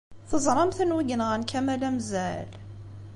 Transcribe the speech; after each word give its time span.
Teẓṛamt 0.29 0.77
anwa 0.83 1.01
i 1.01 1.05
yenɣan 1.09 1.43
Kamel 1.51 1.81
Amzal? 1.89 2.49